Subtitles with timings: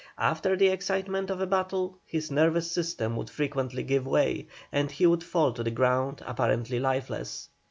[0.17, 5.05] After the excitement of a battle his nervous system would frequently give way, and he
[5.05, 7.49] would fall to the ground, apparently lifeless.